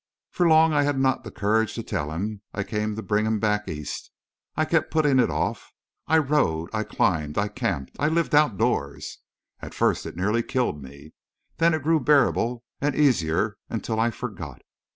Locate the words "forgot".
14.09-14.63